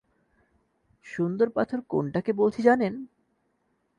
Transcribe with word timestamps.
সুন্দর 1.05 1.47
পাথর 1.49 1.79
কোনটাকে 1.89 2.31
বলছি 2.33 2.59
জানেন? 2.61 2.93